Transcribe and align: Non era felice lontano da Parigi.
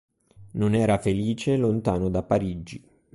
Non 0.53 0.73
era 0.73 0.97
felice 0.97 1.57
lontano 1.57 2.09
da 2.09 2.23
Parigi. 2.23 2.83